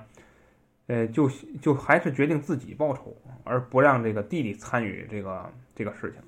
[0.88, 1.28] 呃，就
[1.60, 3.14] 就还是决定自己报仇，
[3.44, 6.22] 而不让这个弟弟参与这个这个事情。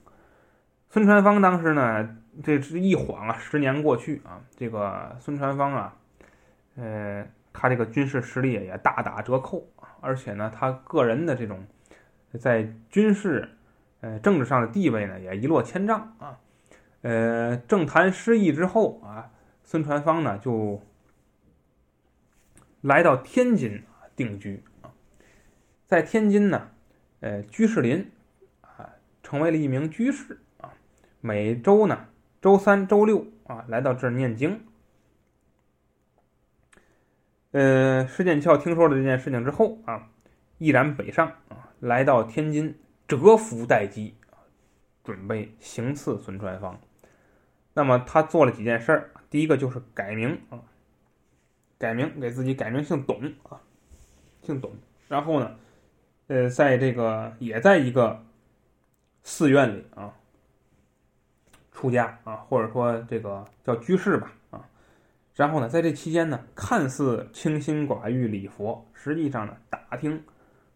[0.90, 5.96] 孙传芳当时呢，这是一晃啊，十年过去啊，这个孙传芳啊，
[6.76, 9.66] 呃，他这个军事实力也大打折扣，
[10.00, 11.64] 而且呢，他个人的这种
[12.38, 13.48] 在军事、
[14.00, 16.38] 呃政治上的地位呢，也一落千丈啊。
[17.02, 19.30] 呃，政坛失意之后啊，
[19.64, 20.82] 孙传芳呢就
[22.80, 23.82] 来到天津。
[24.16, 24.92] 定居啊，
[25.86, 26.68] 在天津呢，
[27.20, 28.10] 呃，居士林
[28.60, 28.90] 啊，
[29.22, 30.74] 成为了一名居士啊。
[31.22, 32.06] 每周呢，
[32.40, 34.60] 周三、周六啊，来到这儿念经。
[37.50, 40.08] 呃，施剑翘听说了这件事情之后啊，
[40.58, 44.14] 毅然北上啊，来到天津蛰伏待机，
[45.04, 46.80] 准备行刺孙传芳。
[47.74, 50.62] 那么他做了几件事儿，第一个就是改名啊，
[51.76, 53.60] 改名给自己改名姓董啊。
[54.42, 54.72] 姓董，
[55.08, 55.56] 然后呢，
[56.28, 58.24] 呃，在这个也在一个
[59.22, 60.14] 寺院里啊
[61.80, 64.68] 出家啊，或者说这个叫居士吧啊，
[65.34, 70.22] 然后呢，在这期间呢，看似清心寡欲礼佛，实际上呢，打听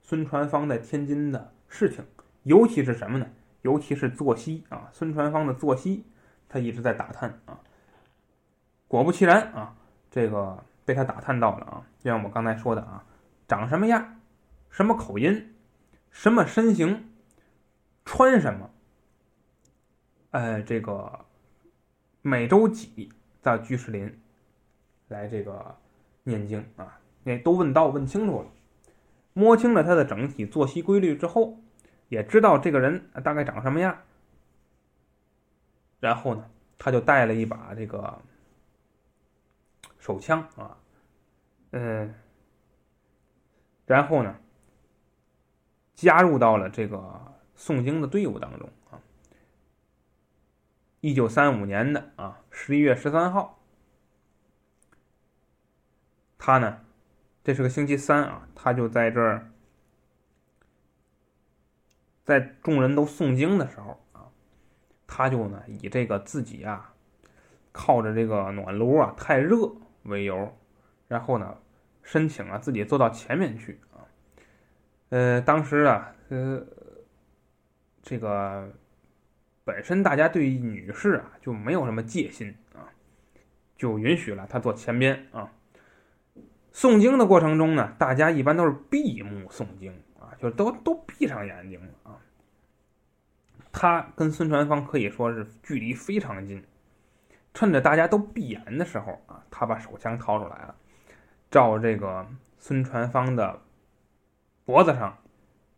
[0.01, 2.03] 孙传芳在天津的事情，
[2.45, 3.27] 尤其是什么呢？
[3.61, 6.07] 尤其是作息啊，孙传芳的作息，
[6.49, 7.61] 他一直在打探啊。
[8.89, 9.75] 果不其然啊，
[10.11, 13.05] 这个被他打探到了啊，就像我刚才说的啊。
[13.47, 14.21] 长什么样，
[14.71, 15.55] 什么口音，
[16.11, 17.11] 什么身形，
[18.07, 18.71] 穿什么？
[20.35, 21.27] 呃，这个
[22.21, 23.09] 每周几
[23.41, 24.21] 到居士林
[25.07, 25.79] 来这个
[26.25, 26.99] 念经啊？
[27.23, 28.49] 那都问到问清楚了，
[29.33, 31.61] 摸清了他的整体作息规律之后，
[32.09, 33.97] 也知道这个人大概长什么样。
[36.01, 38.21] 然后呢，他就带了一把这个
[40.01, 40.77] 手枪啊，
[41.71, 42.13] 嗯。
[43.87, 44.37] 然后呢，
[45.95, 46.99] 加入到了这个
[47.57, 48.69] 诵经的队伍当中。
[51.05, 53.61] 一九三五年的啊十一月十三号，
[56.39, 56.81] 他呢，
[57.43, 59.51] 这是个星期三啊，他就在这儿，
[62.25, 64.33] 在众人都诵经的时候啊，
[65.07, 66.95] 他就呢以这个自己啊
[67.71, 70.57] 靠着这个暖炉啊太热为由，
[71.09, 71.59] 然后呢。
[72.07, 74.05] 申请啊，自己坐到前面去啊。
[75.09, 76.63] 呃，当时啊，呃，
[78.03, 78.71] 这个
[79.65, 82.93] 本身大家对于女士啊就没有什么戒心啊，
[83.77, 85.51] 就允许了她坐前边啊。
[86.73, 92.19] 诵经的过程中呢，大家一般都是闭目诵经啊，就都都闭上眼睛了啊。
[93.73, 96.65] 他跟孙传芳可以说是距离非常近，
[97.55, 100.75] 趁着大家都闭眼的时候啊，他把手枪掏出来了。
[101.51, 102.27] 照这个
[102.59, 103.63] 孙传芳的
[104.65, 105.17] 脖子上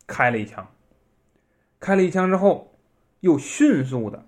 [0.07, 0.67] 开了一枪，
[1.79, 2.76] 开了一枪之后，
[3.27, 4.25] 又迅速的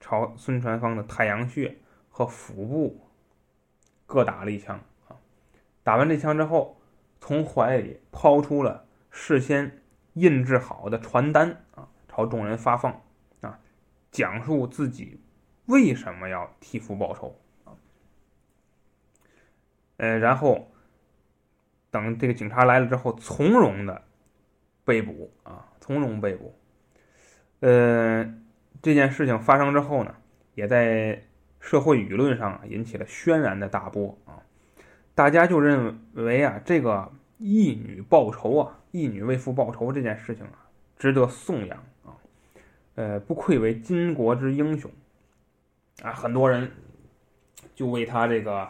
[0.00, 1.78] 朝孙传芳的太阳穴
[2.10, 3.00] 和腹部
[4.04, 5.16] 各打了一枪啊！
[5.82, 6.80] 打完这枪之后，
[7.20, 9.80] 从怀里抛出了事先
[10.14, 13.00] 印制好的传单啊，朝众人发放
[13.40, 13.60] 啊，
[14.10, 15.20] 讲述自己
[15.66, 17.72] 为什么要替父报仇啊！
[19.98, 20.68] 呃，然后。
[21.94, 24.02] 等这个警察来了之后，从容的
[24.84, 26.58] 被捕啊，从容被捕。
[27.60, 28.34] 呃，
[28.82, 30.14] 这件事情发生之后呢，
[30.54, 31.22] 也在
[31.60, 34.42] 社会舆论上引起了轩然的大波啊。
[35.14, 42.16] 大家就认为啊，这个义女报仇啊，义女为父报仇这件事情啊，值得颂扬啊。
[42.96, 44.90] 呃，不愧为巾帼之英雄
[46.02, 46.70] 啊，很多人
[47.74, 48.68] 就为他这个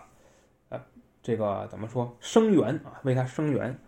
[0.69, 0.81] 呃。
[1.23, 2.15] 这个怎么说？
[2.21, 3.79] 声援啊，为他声援，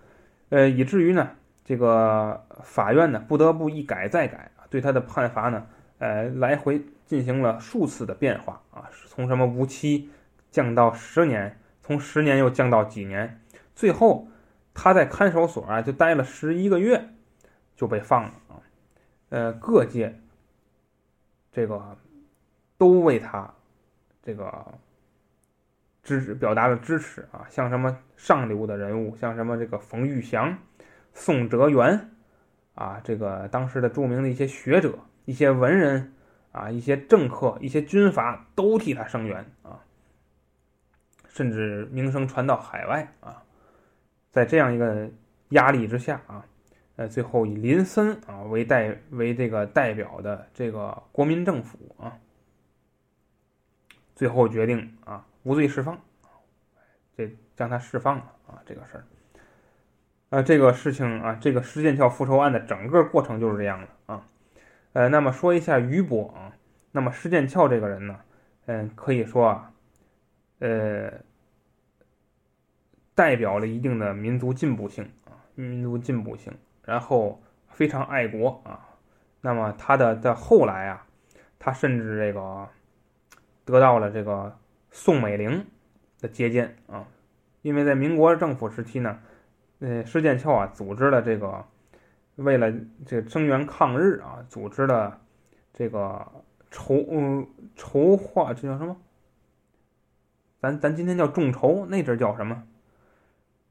[0.48, 1.32] 呃，以至于呢，
[1.66, 5.66] 这个法院呢不得不一改再改，对他的判罚呢，
[5.98, 10.10] 呃，来回进行了数次的变化啊，从什么无期
[10.50, 13.40] 降到十年，从十年又降到几年，
[13.74, 14.28] 最后
[14.74, 17.10] 他在看守所啊就待了十一个月，
[17.74, 18.60] 就被放了啊。
[19.28, 20.20] 呃，各界
[21.52, 21.96] 这个
[22.78, 23.52] 都为他
[24.22, 24.78] 这个
[26.02, 30.58] 支持表达了支持啊，像什么上流的人物，像什么这个冯玉祥、
[31.12, 32.10] 宋哲元
[32.76, 34.96] 啊，这个当时的著名的一些学者。
[35.26, 36.14] 一些文人
[36.52, 39.82] 啊，一些政客，一些军阀都替他声援啊，
[41.28, 43.42] 甚至名声传到海外啊。
[44.30, 45.10] 在这样一个
[45.48, 46.46] 压力之下啊，
[46.94, 52.16] 呃，最后以林森啊为代为这个代表的这个国民政府啊，
[54.14, 56.00] 最后决定啊无罪释放，
[57.16, 59.04] 这将他释放了啊这个事儿。
[60.36, 64.28] 啊，这个事情啊，这个施剑翘复仇案的整个过程就是这样的啊。
[64.92, 66.52] 呃，那么说一下余波啊，
[66.92, 68.20] 那么施剑翘这个人呢，
[68.66, 69.72] 嗯，可以说啊，
[70.58, 71.10] 呃，
[73.14, 76.52] 代表了一定的民族进步性啊，民族进步性，
[76.84, 78.90] 然后非常爱国啊，
[79.40, 81.06] 那么他的在后来啊，
[81.58, 82.68] 他甚至这个
[83.64, 84.54] 得到了这个
[84.90, 85.64] 宋美龄
[86.20, 87.08] 的接见啊，
[87.62, 89.18] 因为在民国政府时期呢，
[89.80, 91.64] 呃，施剑翘啊组织了这个。
[92.36, 92.70] 为了
[93.06, 95.18] 这个声援抗日啊，组织的
[95.72, 96.30] 这个
[96.70, 98.94] 筹嗯筹划，这叫什么？
[100.60, 102.62] 咱咱今天叫众筹，那阵叫什么？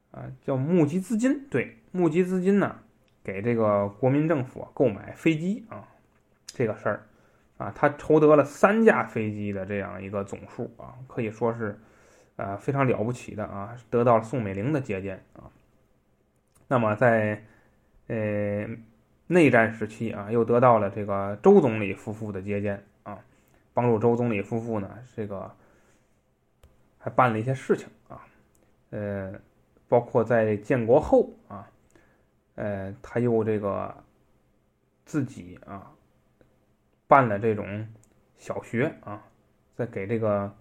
[0.09, 1.47] 啊，叫募集资金。
[1.47, 2.77] 对，募集资金呢，
[3.23, 5.87] 给这个国民政府购买飞机啊，
[6.47, 7.03] 这个事儿
[7.57, 11.79] 啊，他筹得了三架飞机的这样一个总数啊，可以说是
[12.35, 15.51] 啊非常了不起的啊，得到了宋美龄的接见啊。
[16.67, 17.43] 那么在
[18.07, 18.67] 呃，
[19.27, 23.19] 内战时期啊，又得到了这个周总理夫妇的接见啊，
[23.73, 25.55] 帮助周总理夫妇呢，这个
[26.99, 28.25] 还办了一些事情啊，
[28.89, 29.33] 呃，
[29.87, 31.69] 包括在建国后啊，
[32.55, 33.95] 呃，他又这个
[35.05, 35.91] 自己啊
[37.07, 37.87] 办了这种
[38.37, 39.23] 小学啊，
[39.75, 40.55] 在给这个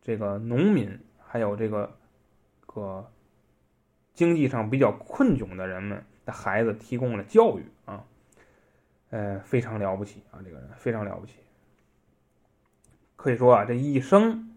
[0.00, 1.98] 这个农民还有这个
[2.66, 3.11] 个
[4.14, 6.04] 经济上比较困窘的人们。
[6.24, 8.04] 的孩子提供了教育啊，
[9.10, 11.32] 呃，非常了不起啊，这个人非常了不起。
[13.16, 14.56] 可以说啊，这一生，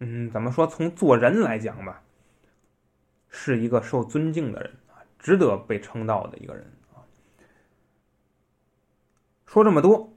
[0.00, 0.66] 嗯，怎么说？
[0.66, 2.02] 从做人来讲吧，
[3.30, 4.76] 是一个受尊敬的人，
[5.18, 7.00] 值得被称道的一个人啊。
[9.46, 10.11] 说这么多，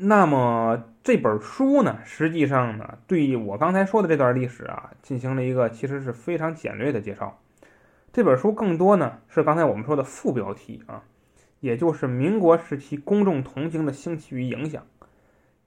[0.00, 7.40] 那么这本书呢，实际上呢，对我刚才说的这段历史啊，进行了一个其实是非常简略的介绍。
[8.12, 11.02] 这本书更多呢是刚才我们说的副标题啊，
[11.58, 14.86] 也就是民国时期公众同情的兴起与影响，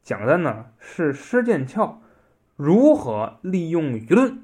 [0.02, 2.02] 讲的呢是施剑翘
[2.56, 4.44] 如何利用舆论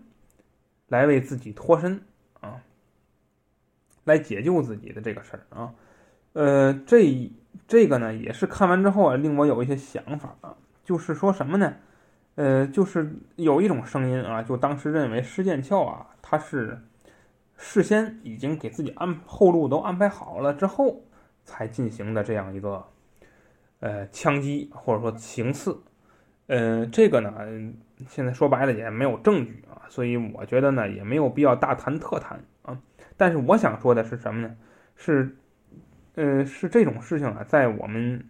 [0.90, 2.02] 来为自己脱身
[2.42, 2.62] 啊，
[4.04, 5.74] 来解救自己的这个事儿啊，
[6.34, 7.32] 呃，这
[7.68, 11.76] 这个呢也是看完之后啊令我有一些想法啊，就是说什么呢？
[12.36, 16.80] 呃，就是有一种声音啊，就当时认为施剑翘啊他是。
[17.60, 21.02] 事先已经给自己安后路都安排好了之后，
[21.44, 22.86] 才进行的这样一个
[23.80, 25.76] 呃枪击或者说行刺，
[26.46, 27.34] 呃，这个呢
[28.08, 32.78] 现在说白了也没有证据啊，所以我觉得呢也没有必要大谈特谈啊。
[33.18, 34.56] 但是我想说的是什么呢？
[34.96, 35.36] 是
[36.18, 38.26] 呃是这种事情啊，在我们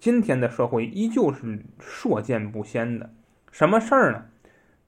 [0.00, 3.08] 今天的社会依旧是硕见不鲜的。
[3.52, 4.26] 什么事儿呢？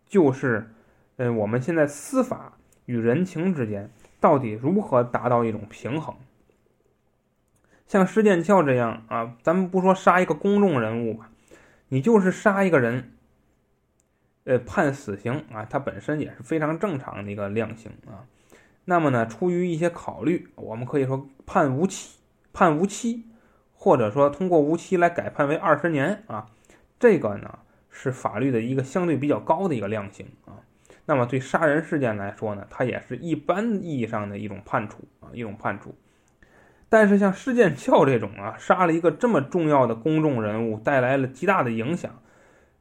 [0.09, 0.69] 就是
[1.17, 2.57] 呃我们现在司法。
[2.87, 6.17] 与人情之间到底如何达到一种平衡？
[7.87, 11.31] 像施剑翘这样啊，咱们不说杀一个公众人物吧，
[11.91, 13.13] 你就是杀一个人，
[14.43, 18.27] 呃，判死刑啊，它本身也是非常正常的一个量刑啊。
[18.87, 22.19] 那么呢，出于一些考虑，我们可以说判无期，
[22.53, 23.25] 判无期，
[23.75, 26.47] 或者说通过无期来改判为二十年啊，
[26.99, 27.59] 这个呢
[27.91, 30.61] 是法律的一个相对比较高的一个量刑啊。
[31.07, 35.95] 那么对杀人事件来说呢，它也是一般意义上的一种判处啊，一种判处。
[36.89, 42.21] 但是像施剑翘这种啊，杀了一个这么重要的公众人物，带来了极大的影响，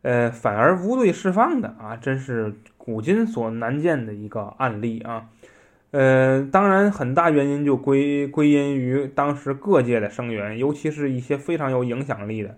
[0.02, 5.30] 呃，反而无罪释放的啊，真是古今所难见的一个案例啊。
[5.92, 12.58] 呃，当然很大原因就归归因于当时各界的声援，尤其是一些非常有影响力的。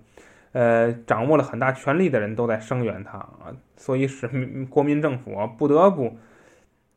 [0.54, 4.28] 呃，掌握了很大权力的人都在声援他啊，所以使
[4.70, 6.18] 国民政府不得不，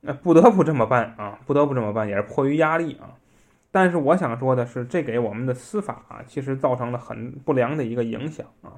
[0.05, 3.15] 呃，不得不这么办啊，不得不这么办，也是迫于压力啊。
[3.71, 8.73] 但是我想说的是，这给我们的司法啊，其实造成了很不良的一个影响啊。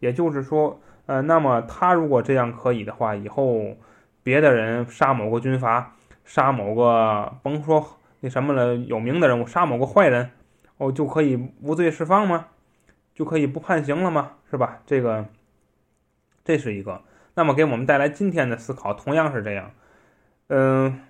[0.00, 3.76] 也就是说，呃，那么他如果这样可以的话，以后
[4.22, 5.94] 别的人杀某个军阀，
[6.24, 10.30] 杀某个甭说那什么了有名的人物，杀某个坏人，
[10.78, 12.46] 哦，就可以无罪释放吗？
[13.14, 14.32] 就可以不判刑了吗？
[14.50, 14.82] 是吧？
[14.86, 15.26] 这个，
[16.44, 17.02] 这是一个。
[17.34, 19.70] 那么给我们带来今天的思考，同样是这样。
[20.48, 21.00] 嗯，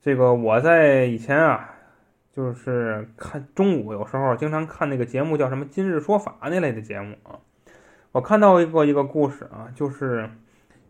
[0.00, 1.74] 这个我在以前啊。
[2.30, 7.40] 就是看中午有时候经常看那个节目，叫什么《今日说法》那类的节目啊。
[8.12, 10.30] 我看到一个一个故事啊，就是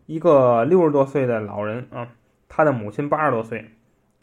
[0.05, 2.09] 一个六十多岁的老人啊，
[2.49, 3.77] 他的母亲八十多岁，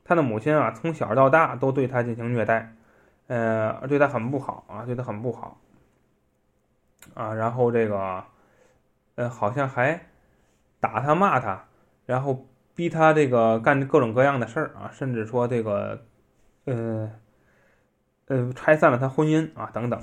[0.05, 2.75] 他的母亲啊从小到大都对他进行虐待，
[3.29, 5.59] 呃，对他很不好啊，对他很不好
[7.15, 7.33] 啊。
[7.33, 8.25] 然后这个
[9.15, 10.07] 呃，好像还
[10.81, 11.65] 打他骂他，
[12.05, 16.05] 然后逼他这个干各种各样的事儿啊，甚至说这个。
[16.69, 17.09] 呃，
[18.27, 20.03] 呃，拆散了他婚姻啊，等等，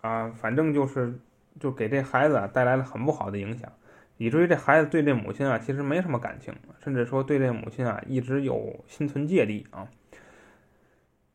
[0.00, 1.20] 啊，反正就是，
[1.60, 3.70] 就给这孩子啊带来了很不好的影响，
[4.16, 9.88] 以至于这孩子对这母亲啊其实没什么感情，甚至说对这母亲啊一直有心存芥蒂啊。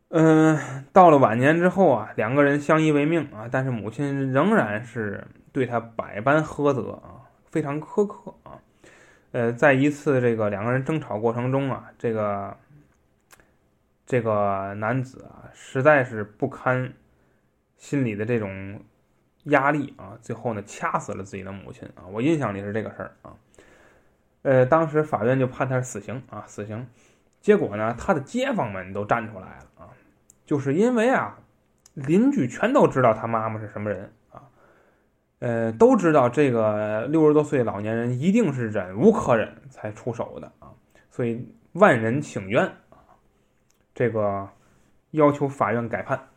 [0.10, 8.60] 嗯，到了晚年之后啊，两个人相依为命啊，但是母亲仍然是对他百般苛责啊，非常苛刻啊。
[9.32, 12.58] 呃，在一次这个两个人争吵过程中啊，这个。
[14.04, 16.92] 这个男子啊，实在是不堪
[17.78, 18.82] 心里的这种
[19.46, 22.06] 压力啊，最后呢，掐死了自己的母亲啊。
[22.12, 23.34] 我印象里是这个事儿啊。
[24.44, 26.88] 呃，当时法院就判他是死刑啊，死刑。
[27.42, 29.90] 结果呢，他的街坊们都站出来了啊，
[30.46, 31.40] 就是因为啊，
[31.94, 34.44] 邻居全都知道他妈妈是什么人啊，
[35.40, 40.70] 呃，都知道这个六十多岁老年人一定是忍无可忍才出手的啊，
[41.10, 42.98] 所以万人请愿啊。
[43.94, 44.48] 这个
[45.12, 46.28] 要求法院改判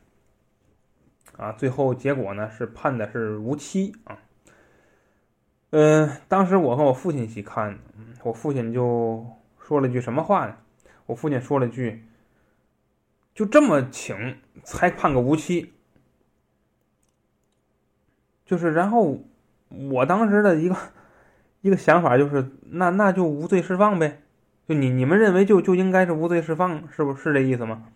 [1.36, 4.18] 啊，最后结果呢是判的是无期啊。
[5.70, 7.78] 嗯，当时我和我父亲一起看，
[8.22, 9.26] 我父亲就
[9.58, 10.56] 说了句什么话呢？
[11.06, 12.04] 我父亲说了句
[13.34, 15.72] ：“就这么请才判个无期。”
[18.46, 19.22] 就是，然后
[19.90, 20.76] 我当时的一个
[21.60, 24.22] 一个想法就是，那那就无罪释放呗。
[24.68, 27.88] 就你你们认为就就应该是无罪释放，是不是这意思吗？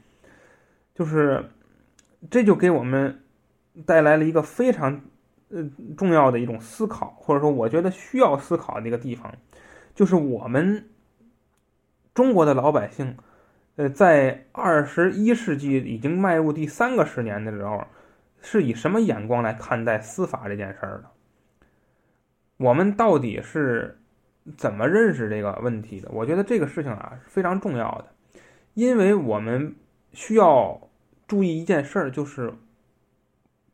[0.94, 1.48] 就是，
[2.30, 3.22] 这就给我们
[3.86, 5.00] 带来了一个非常
[5.50, 9.34] 呃重要的一种思考，或者说我觉得需要思考的一个地方，
[9.94, 10.88] 就是我们
[12.14, 13.16] 中国的老百姓，
[13.76, 17.86] 呃，在二十一世纪已经迈入第三个十年的时候，
[18.40, 21.10] 是以什么眼光来看待司法这件事儿的？
[22.56, 23.94] 我们到底是？
[24.56, 26.08] 怎么认识这个问题的？
[26.10, 28.06] 我觉得这个事情啊是非常重要的，
[28.72, 29.76] 因为我们
[30.14, 30.88] 需要
[31.26, 32.54] 注意一件事儿，就是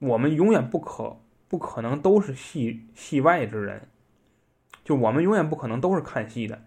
[0.05, 1.16] 我们永远不可
[1.48, 3.88] 不可能都是戏戏外之人，
[4.84, 6.61] 就我们永远不可能都是看戏的，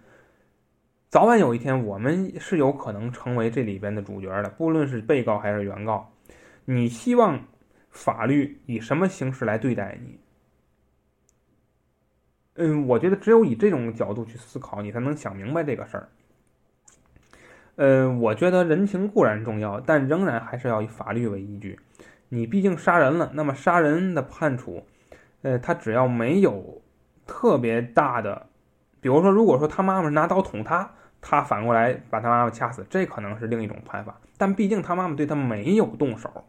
[1.09, 6.11] 早晚有一天我们是有可能成为这里边的主角的，不论是被告还是原告。
[6.65, 7.45] 你希望
[7.89, 10.19] 法律以什么形式来对待你？
[12.55, 16.09] 嗯，我觉得只有以这种角度去思考，你才能想明白这个事儿。
[17.75, 21.79] 嗯，我觉得人情固然重要，但仍然还是要以法律为依据。
[22.30, 24.86] 你毕竟杀人了，那么杀人的判处，
[25.41, 26.82] 呃，他只要没有
[27.25, 28.47] 特别大的，
[28.99, 34.19] 比如说，如果说他妈妈拿刀捅他，他反过来把他妈妈掐死，这可能是另一种判法。
[34.38, 36.45] 但毕竟他妈妈对他没有动手。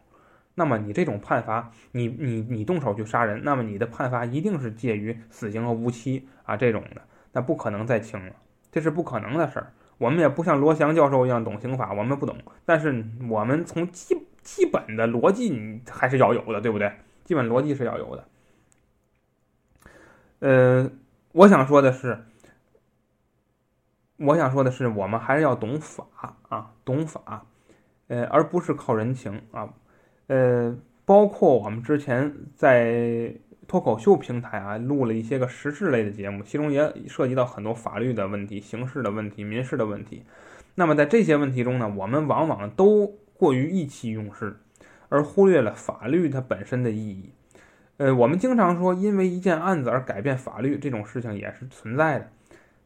[0.55, 7.01] 那么你这种判罚，你你你动手去杀人，那么你的判罚一定是介于死刑和无期啊这种的，
[7.31, 8.33] 那不可能再轻了，
[8.69, 9.71] 这是不可能的事儿。
[9.97, 14.17] 我们也不像罗翔教授一样懂刑法，我们不懂，但是我们从基
[14.55, 16.91] 基本的逻辑你还是要有的，对不对？
[17.23, 18.25] 基本逻辑是要有的。
[20.39, 20.91] 呃，
[21.33, 22.25] 我想说的是，
[24.17, 26.07] 我想说的是，我们还是要懂法
[26.49, 27.45] 啊，懂法，
[28.07, 29.71] 呃，而不是靠人情啊。
[30.27, 30.75] 呃，
[31.05, 33.35] 包括我们之前在
[33.67, 40.23] 脱口秀平台啊录了一些个时事类的节目，其中也涉及到很多法律的问题、刑事的问题、民事的问题。
[40.73, 44.57] 那么在这些问题中呢，我们往往都过于意气用事，
[45.07, 47.31] 而忽略了法律它本身的意义。
[47.95, 52.29] 呃，我们经常说，因为一件案子而改变法律这种事情也是存在的，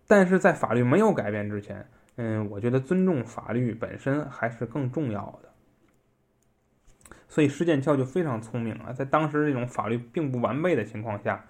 [0.06, 1.88] 但是在法律没有改变之前，
[2.18, 5.50] 嗯，我觉得尊重法律本身还是更重要的。
[7.28, 11.44] 所以施剑翘就非常聪明啊，在当时这种法律并不完备的情况下，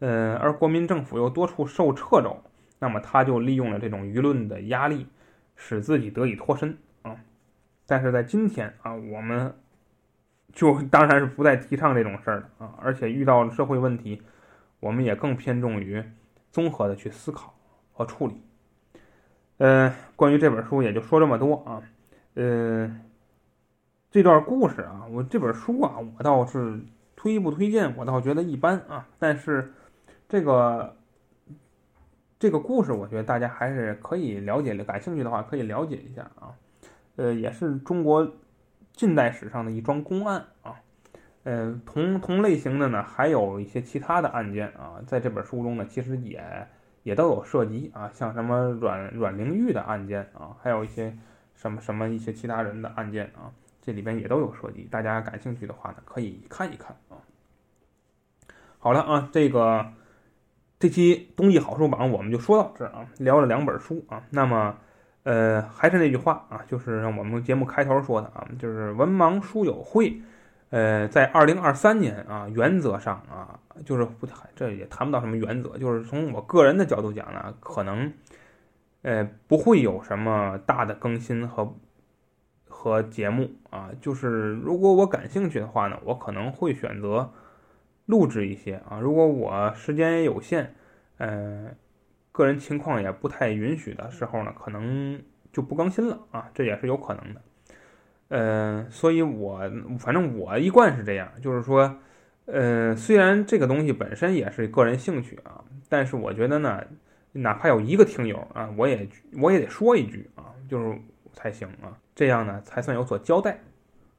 [0.00, 2.42] 呃，而国民政府又多处受掣肘，
[2.80, 5.06] 那么他就利用了这种舆论的压力，
[5.54, 6.76] 使自己得以脱身。
[7.90, 9.52] 但是在今天啊，我们
[10.52, 14.22] 就当然是不再提倡这种事儿了啊，而且遇到社会问题，
[14.78, 16.00] 我们也更偏重于
[16.52, 17.52] 综合的去思考
[17.92, 18.40] 和处理。
[19.58, 21.82] 呃，关于这本书也就说这么多啊。
[22.34, 22.96] 呃，
[24.08, 26.80] 这段故事啊，我这本书啊，我倒是
[27.16, 29.08] 推不推荐，我倒觉得一般啊。
[29.18, 29.74] 但是
[30.28, 30.96] 这个
[32.38, 36.54] 这个故事，我觉得大家还是可以了解的，感兴趣的话可以了解一下啊。
[37.20, 38.32] 呃，也是中国
[38.92, 40.76] 近代史上的一桩公案啊。
[41.44, 46.42] 呃，同同类型的呢，还有一些其他的案件啊，在这本书中呢，其实也。
[47.02, 51.16] 也都有涉及啊，像什么阮阮玲玉的案件啊，还有一些
[51.54, 53.48] 什么什么一些其他人的案件啊，
[53.80, 54.82] 这里边也都有涉及。
[54.82, 57.16] 大家感兴趣的话呢，可以看一看啊。
[58.78, 59.94] 好了啊，这个
[60.78, 64.22] 这期冬季好书榜我们就说到这儿啊，聊了两本书啊。
[64.28, 64.76] 那么
[65.22, 70.20] 呃，还是那句话啊，就是我们节目开头说的啊，就是文盲书友会。
[70.70, 78.12] 呃，在二零二三年啊，原则上啊，就是不，这也谈不到什么原则，就是从我个人的角度讲呢，可能，
[79.02, 81.74] 呃，不会有什么大的更新和
[82.68, 87.32] 和节目啊，就是如果我感兴趣的话呢，我可能会选择
[88.06, 90.72] 录制一些啊，如果我时间也有限，
[91.18, 91.66] 呃，
[92.32, 95.20] 个人情况也不太允许的时候呢，可能
[95.52, 97.40] 就不更新了啊，这也是有可能的。
[98.28, 99.60] 呃，所以我
[99.98, 101.98] 反正我一贯是这样，就是说，
[102.46, 106.80] 呃，虽然这个东西本身也是个人兴趣啊，但是我觉得呢，
[107.32, 109.08] 哪怕有一个听友啊，我也
[109.40, 110.96] 我也得说一句啊，就是
[111.32, 113.58] 才行啊，这样呢才算有所交代。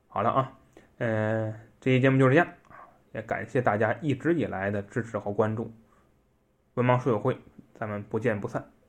[0.10, 0.52] 好了啊，
[0.98, 2.46] 嗯，这期节目就是这样，
[3.14, 5.72] 也感谢大家一直以来的支持和关注，
[6.74, 7.38] 文盲书友会，
[7.82, 8.81] 咱们不见不散。